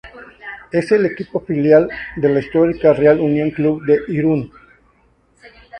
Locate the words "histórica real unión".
2.39-3.51